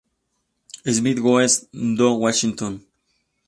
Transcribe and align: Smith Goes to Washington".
Smith 0.83 1.21
Goes 1.21 1.67
to 1.69 2.13
Washington". 2.15 2.83